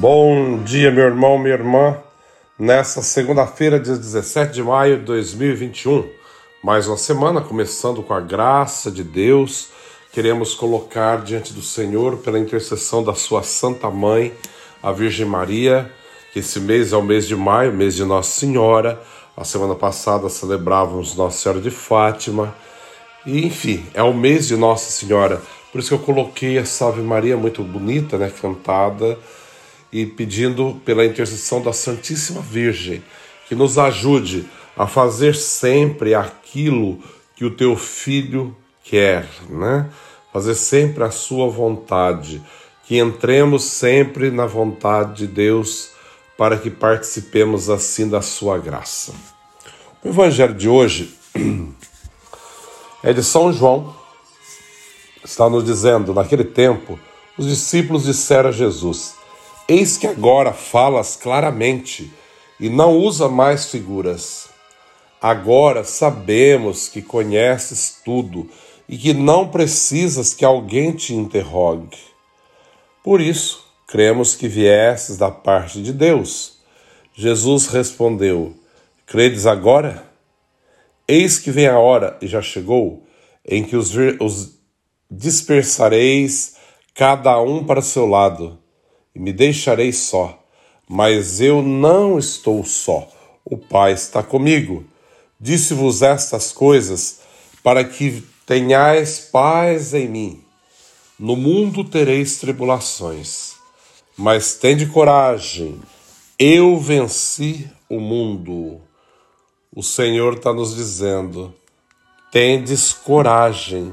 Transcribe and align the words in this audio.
Bom 0.00 0.62
dia, 0.62 0.92
meu 0.92 1.06
irmão, 1.06 1.36
minha 1.36 1.54
irmã. 1.54 1.96
Nessa 2.56 3.02
segunda-feira, 3.02 3.80
dia 3.80 3.96
17 3.96 4.52
de 4.52 4.62
maio 4.62 4.98
de 4.98 5.04
2021, 5.04 6.08
mais 6.62 6.86
uma 6.86 6.96
semana 6.96 7.40
começando 7.40 8.00
com 8.00 8.14
a 8.14 8.20
graça 8.20 8.92
de 8.92 9.02
Deus. 9.02 9.70
Queremos 10.12 10.54
colocar 10.54 11.24
diante 11.24 11.52
do 11.52 11.62
Senhor, 11.62 12.18
pela 12.18 12.38
intercessão 12.38 13.02
da 13.02 13.12
Sua 13.12 13.42
Santa 13.42 13.90
Mãe, 13.90 14.32
a 14.80 14.92
Virgem 14.92 15.26
Maria, 15.26 15.90
que 16.32 16.38
esse 16.38 16.60
mês 16.60 16.92
é 16.92 16.96
o 16.96 17.02
mês 17.02 17.26
de 17.26 17.34
maio, 17.34 17.72
mês 17.72 17.96
de 17.96 18.04
Nossa 18.04 18.38
Senhora. 18.38 19.02
A 19.36 19.42
semana 19.42 19.74
passada 19.74 20.28
celebrávamos 20.28 21.16
Nossa 21.16 21.38
Senhora 21.38 21.60
de 21.60 21.72
Fátima. 21.72 22.54
E 23.26 23.44
enfim, 23.44 23.84
é 23.92 24.02
o 24.04 24.14
mês 24.14 24.46
de 24.46 24.56
Nossa 24.56 24.92
Senhora. 24.92 25.42
Por 25.72 25.80
isso 25.80 25.88
que 25.88 25.94
eu 25.96 26.14
coloquei 26.14 26.56
a 26.56 26.64
Salve 26.64 27.02
Maria 27.02 27.36
muito 27.36 27.64
bonita, 27.64 28.16
né, 28.16 28.30
cantada 28.40 29.18
e 29.92 30.06
pedindo 30.06 30.80
pela 30.84 31.04
intercessão 31.04 31.62
da 31.62 31.72
Santíssima 31.72 32.40
Virgem 32.40 33.02
que 33.48 33.54
nos 33.54 33.78
ajude 33.78 34.46
a 34.76 34.86
fazer 34.86 35.34
sempre 35.34 36.14
aquilo 36.14 37.02
que 37.34 37.44
o 37.44 37.50
teu 37.50 37.76
filho 37.76 38.54
quer, 38.84 39.26
né? 39.48 39.88
Fazer 40.32 40.54
sempre 40.54 41.02
a 41.02 41.10
sua 41.10 41.48
vontade, 41.48 42.42
que 42.84 42.98
entremos 42.98 43.64
sempre 43.64 44.30
na 44.30 44.46
vontade 44.46 45.26
de 45.26 45.26
Deus 45.26 45.90
para 46.36 46.56
que 46.56 46.70
participemos 46.70 47.68
assim 47.68 48.08
da 48.08 48.22
sua 48.22 48.58
graça. 48.58 49.12
O 50.04 50.08
evangelho 50.08 50.54
de 50.54 50.68
hoje 50.68 51.16
é 53.02 53.12
de 53.12 53.24
São 53.24 53.52
João. 53.52 53.94
Está 55.24 55.50
nos 55.50 55.64
dizendo, 55.64 56.14
naquele 56.14 56.44
tempo, 56.44 56.98
os 57.36 57.46
discípulos 57.46 58.04
disseram 58.04 58.50
a 58.50 58.52
Jesus: 58.52 59.17
Eis 59.70 59.98
que 59.98 60.06
agora 60.06 60.54
falas 60.54 61.14
claramente 61.14 62.10
e 62.58 62.70
não 62.70 62.96
usa 62.96 63.28
mais 63.28 63.70
figuras. 63.70 64.48
Agora 65.20 65.84
sabemos 65.84 66.88
que 66.88 67.02
conheces 67.02 68.00
tudo 68.02 68.48
e 68.88 68.96
que 68.96 69.12
não 69.12 69.46
precisas 69.50 70.32
que 70.32 70.42
alguém 70.42 70.92
te 70.92 71.12
interrogue. 71.12 71.98
Por 73.04 73.20
isso, 73.20 73.62
cremos 73.86 74.34
que 74.34 74.48
viesses 74.48 75.18
da 75.18 75.30
parte 75.30 75.82
de 75.82 75.92
Deus. 75.92 76.60
Jesus 77.12 77.66
respondeu: 77.66 78.54
Credes 79.04 79.44
agora? 79.44 80.10
Eis 81.06 81.38
que 81.38 81.50
vem 81.50 81.66
a 81.66 81.78
hora, 81.78 82.16
e 82.22 82.26
já 82.26 82.40
chegou, 82.40 83.06
em 83.46 83.62
que 83.62 83.76
os, 83.76 83.92
os 84.18 84.58
dispersareis 85.10 86.56
cada 86.94 87.38
um 87.38 87.62
para 87.62 87.82
seu 87.82 88.06
lado 88.06 88.58
e 89.18 89.20
me 89.20 89.32
deixarei 89.32 89.92
só. 89.92 90.38
Mas 90.88 91.40
eu 91.40 91.60
não 91.60 92.18
estou 92.18 92.64
só, 92.64 93.06
o 93.44 93.58
Pai 93.58 93.92
está 93.92 94.22
comigo. 94.22 94.84
Disse-vos 95.38 96.00
estas 96.00 96.52
coisas 96.52 97.20
para 97.62 97.84
que 97.84 98.24
tenhais 98.46 99.18
paz 99.18 99.92
em 99.92 100.08
mim. 100.08 100.44
No 101.18 101.36
mundo 101.36 101.84
tereis 101.84 102.38
tribulações, 102.38 103.54
mas 104.16 104.54
tende 104.54 104.86
coragem, 104.86 105.78
eu 106.38 106.78
venci 106.78 107.68
o 107.88 108.00
mundo. 108.00 108.80
O 109.74 109.82
Senhor 109.82 110.34
está 110.34 110.52
nos 110.52 110.74
dizendo: 110.74 111.52
tendes 112.30 112.92
coragem, 112.92 113.92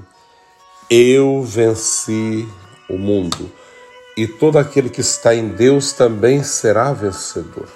eu 0.90 1.42
venci 1.42 2.48
o 2.88 2.98
mundo 2.98 3.52
e 4.18 4.26
todo 4.26 4.58
aquele 4.58 4.90
que 4.90 5.02
está 5.02 5.36
em 5.36 5.50
Deus 5.50 5.92
também 5.92 6.42
será 6.42 6.94
vencedor. 6.94 7.68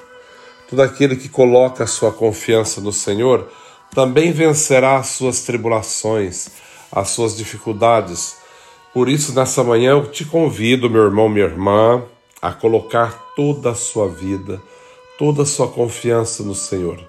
Todo 0.69 0.81
aquele 0.81 1.15
que 1.15 1.27
coloca 1.27 1.85
sua 1.85 2.11
confiança 2.11 2.79
no 2.79 2.93
Senhor 2.93 3.49
também 3.93 4.31
vencerá 4.31 4.97
as 4.97 5.07
suas 5.07 5.41
tribulações, 5.41 6.49
as 6.91 7.09
suas 7.09 7.35
dificuldades. 7.35 8.37
Por 8.93 9.09
isso, 9.09 9.33
nessa 9.33 9.63
manhã, 9.63 9.91
eu 9.91 10.07
te 10.07 10.23
convido, 10.23 10.89
meu 10.89 11.03
irmão, 11.03 11.27
minha 11.27 11.45
irmã, 11.45 12.03
a 12.41 12.53
colocar 12.53 13.33
toda 13.35 13.71
a 13.71 13.75
sua 13.75 14.07
vida, 14.07 14.61
toda 15.17 15.43
a 15.43 15.45
sua 15.45 15.67
confiança 15.67 16.43
no 16.43 16.55
Senhor. 16.55 16.99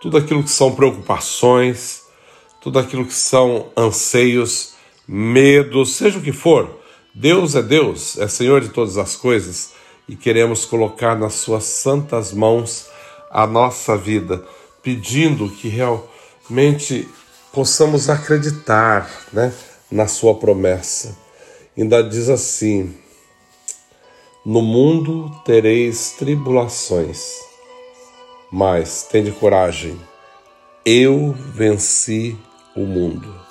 Tudo 0.00 0.16
aquilo 0.16 0.42
que 0.42 0.50
são 0.50 0.74
preocupações, 0.74 2.02
tudo 2.60 2.78
aquilo 2.78 3.04
que 3.04 3.14
são 3.14 3.68
anseios, 3.76 4.74
medos, 5.06 5.94
seja 5.94 6.18
o 6.18 6.22
que 6.22 6.32
for 6.32 6.83
Deus 7.16 7.54
é 7.54 7.62
Deus, 7.62 8.18
é 8.18 8.26
Senhor 8.26 8.60
de 8.60 8.70
todas 8.70 8.98
as 8.98 9.14
coisas 9.14 9.70
e 10.08 10.16
queremos 10.16 10.64
colocar 10.64 11.16
nas 11.16 11.34
Suas 11.34 11.62
santas 11.62 12.32
mãos 12.32 12.88
a 13.30 13.46
nossa 13.46 13.96
vida, 13.96 14.44
pedindo 14.82 15.48
que 15.48 15.68
realmente 15.68 17.08
possamos 17.52 18.10
acreditar 18.10 19.08
né, 19.32 19.54
na 19.88 20.08
Sua 20.08 20.34
promessa. 20.34 21.16
Ainda 21.78 22.02
diz 22.02 22.28
assim: 22.28 22.92
No 24.44 24.60
mundo 24.60 25.30
tereis 25.44 26.16
tribulações, 26.18 27.36
mas 28.50 29.04
tende 29.04 29.30
coragem, 29.30 29.96
eu 30.84 31.32
venci 31.54 32.36
o 32.74 32.80
mundo. 32.80 33.43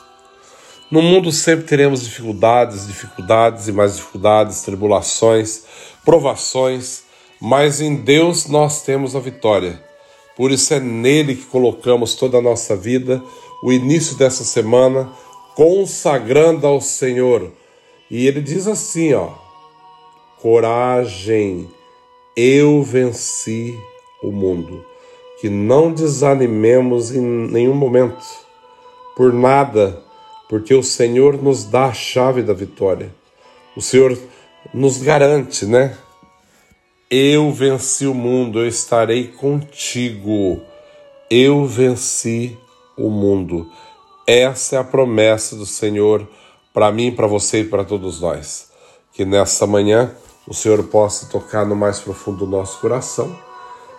No 0.94 1.02
mundo 1.02 1.32
sempre 1.32 1.66
teremos 1.66 2.04
dificuldades, 2.04 2.86
dificuldades 2.86 3.68
e 3.68 3.72
mais 3.72 3.96
dificuldades, 3.96 4.62
tribulações, 4.62 5.64
provações, 6.06 7.06
mas 7.42 7.82
em 7.82 7.96
Deus 7.96 8.46
nós 8.46 8.84
temos 8.84 9.16
a 9.16 9.20
vitória. 9.20 9.84
Por 10.38 10.52
isso 10.52 10.72
é 10.72 10.80
nele 10.80 11.34
que 11.36 11.46
colocamos 11.46 12.14
toda 12.14 12.38
a 12.38 12.42
nossa 12.44 12.76
vida, 12.76 13.24
o 13.64 13.72
início 13.72 14.16
dessa 14.18 14.44
semana, 14.44 15.12
consagrando 15.56 16.68
ao 16.68 16.80
Senhor. 16.80 17.52
E 18.08 18.28
ele 18.28 18.40
diz 18.40 18.68
assim, 18.68 19.16
ó: 19.16 19.30
Coragem, 20.44 21.68
eu 22.38 22.84
venci 22.84 23.76
o 24.22 24.32
mundo. 24.32 24.86
Que 25.42 25.50
não 25.50 25.92
desanimemos 25.92 27.12
em 27.12 27.20
nenhum 27.20 27.74
momento, 27.74 28.24
por 29.16 29.34
nada 29.34 30.13
porque 30.50 30.74
o 30.74 30.84
Senhor 30.84 31.42
nos 31.42 31.64
dá 31.64 31.86
a 31.86 31.94
chave 31.94 32.42
da 32.42 32.54
vitória. 32.54 33.14
O 33.76 33.82
Senhor 33.82 34.18
nos 34.74 34.98
garante, 34.98 35.66
né? 35.66 35.98
Eu 37.10 37.52
venci 37.52 38.08
o 38.08 38.14
mundo, 38.14 38.60
eu 38.60 38.68
estarei 38.68 39.28
contigo. 39.28 40.62
Eu 41.30 41.66
venci 41.66 42.58
o 42.98 43.10
mundo. 43.10 43.70
Essa 44.26 44.76
é 44.76 44.80
a 44.80 44.84
promessa 44.84 45.56
do 45.56 45.66
Senhor 45.66 46.28
para 46.74 46.92
mim, 46.92 47.12
para 47.12 47.28
você 47.28 47.62
e 47.62 47.66
para 47.66 47.84
todos 47.84 48.22
nós. 48.22 48.72
Que 49.12 49.26
nessa 49.26 49.68
manhã 49.68 50.12
o 50.48 50.54
Senhor 50.54 50.84
possa 50.86 51.28
tocar 51.28 51.66
no 51.66 51.76
mais 51.76 52.00
profundo 52.00 52.46
do 52.46 52.48
nosso 52.48 52.80
coração 52.80 53.36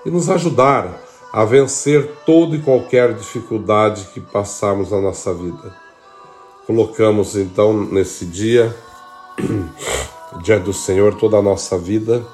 e 0.04 0.10
nos 0.10 0.28
ajudar 0.28 1.00
a 1.32 1.44
vencer 1.44 2.08
toda 2.24 2.56
e 2.56 2.62
qualquer 2.62 3.14
dificuldade 3.14 4.08
que 4.12 4.20
passarmos 4.20 4.90
na 4.90 5.00
nossa 5.00 5.32
vida. 5.34 5.83
Colocamos 6.66 7.36
então 7.36 7.74
nesse 7.74 8.24
dia, 8.24 8.74
dia 10.42 10.58
do 10.58 10.72
Senhor, 10.72 11.14
toda 11.14 11.36
a 11.36 11.42
nossa 11.42 11.76
vida, 11.76 12.24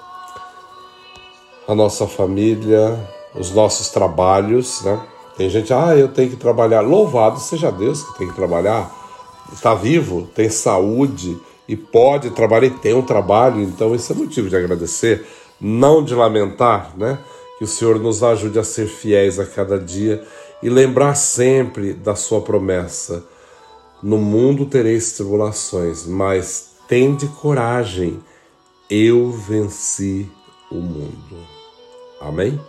a 1.67 1.75
nossa 1.75 2.07
família, 2.07 2.97
os 3.35 3.51
nossos 3.51 3.89
trabalhos, 3.89 4.83
né? 4.83 5.01
Tem 5.37 5.51
gente, 5.51 5.73
ah, 5.73 5.97
eu 5.97 6.07
tenho 6.07 6.31
que 6.31 6.37
trabalhar. 6.37 6.81
Louvado 6.81 7.41
seja 7.41 7.73
Deus 7.73 8.05
que 8.05 8.19
tem 8.19 8.29
que 8.29 8.37
trabalhar. 8.37 8.95
Está 9.53 9.75
vivo, 9.75 10.29
tem 10.33 10.49
saúde 10.49 11.37
e 11.67 11.75
pode 11.75 12.31
trabalhar 12.31 12.67
e 12.67 12.71
tem 12.71 12.95
um 12.95 13.03
trabalho, 13.03 13.61
então 13.61 13.97
isso 13.97 14.13
é 14.13 14.15
motivo 14.15 14.49
de 14.49 14.55
agradecer, 14.55 15.27
não 15.61 16.05
de 16.05 16.15
lamentar, 16.15 16.93
né? 16.97 17.19
Que 17.59 17.65
o 17.65 17.67
Senhor 17.67 17.99
nos 17.99 18.23
ajude 18.23 18.61
a 18.61 18.65
ser 18.65 18.87
fiéis 18.87 19.41
a 19.41 19.47
cada 19.47 19.77
dia 19.77 20.23
e 20.63 20.69
lembrar 20.69 21.17
sempre 21.17 21.93
da 21.93 22.15
Sua 22.15 22.41
promessa 22.41 23.25
no 24.03 24.19
mundo 24.19 24.67
tereis 24.67 25.13
tribulações, 25.13 26.07
mas 26.07 26.71
tende 26.89 27.27
coragem, 27.27 28.21
eu 28.89 29.31
venci 29.31 30.29
o 30.71 30.77
mundo. 30.77 31.37
Amém? 32.21 32.61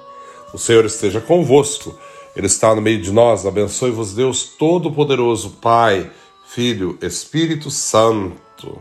O 0.54 0.58
Senhor 0.58 0.86
esteja 0.86 1.22
convosco, 1.22 1.98
Ele 2.36 2.48
está 2.48 2.76
no 2.76 2.82
meio 2.82 3.02
de 3.02 3.12
nós. 3.12 3.46
Abençoe-vos, 3.46 4.14
Deus 4.14 4.44
Todo-Poderoso, 4.44 5.58
Pai, 5.62 6.12
Filho, 6.48 6.98
Espírito 7.02 7.72
Santo. 7.72 8.80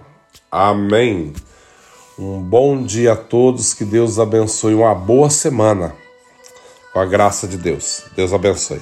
Amém. 0.50 1.32
Um 2.18 2.40
bom 2.40 2.82
dia 2.82 3.12
a 3.12 3.16
todos, 3.16 3.72
que 3.72 3.84
Deus 3.84 4.18
abençoe, 4.18 4.74
uma 4.74 4.94
boa 4.94 5.30
semana. 5.30 5.94
Com 6.92 6.98
a 6.98 7.06
graça 7.06 7.46
de 7.46 7.56
Deus. 7.56 8.02
Deus 8.16 8.32
abençoe. 8.32 8.80